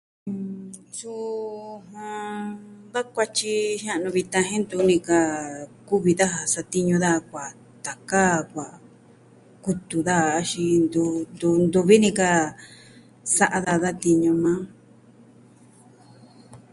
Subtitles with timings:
[0.97, 1.83] Suu
[2.93, 5.19] da kuatyi jia'nu vitan jen ntuni ka
[5.87, 7.51] kuvi daja satiñu daja kuaa
[7.85, 8.75] taka, kuaa
[9.63, 10.77] kutu daja axin
[11.33, 12.29] ntu, ntuvi ni ka
[13.35, 14.63] sa'a daja tiñu maa on.